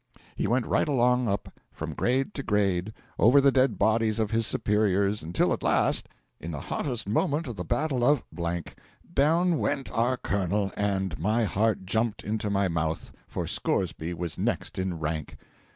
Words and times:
He 0.35 0.47
went 0.47 0.65
right 0.65 0.87
along 0.87 1.27
up, 1.27 1.53
from 1.71 1.93
grade 1.93 2.33
to 2.33 2.41
grade, 2.41 2.91
over 3.19 3.39
the 3.39 3.51
dead 3.51 3.77
bodies 3.77 4.17
of 4.17 4.31
his 4.31 4.47
superiors, 4.47 5.21
until 5.21 5.53
at 5.53 5.61
last, 5.61 6.09
in 6.39 6.49
the 6.49 6.59
hottest 6.59 7.07
moment 7.07 7.45
of 7.45 7.55
the 7.55 7.63
battle 7.63 8.03
of... 8.03 8.23
down 9.13 9.59
went 9.59 9.91
our 9.91 10.17
colonel, 10.17 10.71
and 10.75 11.19
my 11.19 11.43
heart 11.43 11.85
jumped 11.85 12.23
into 12.23 12.49
my 12.49 12.67
mouth, 12.67 13.11
for 13.27 13.45
Scoresby 13.45 14.15
was 14.15 14.39
next 14.39 14.79
in 14.79 14.97
rank! 14.97 15.37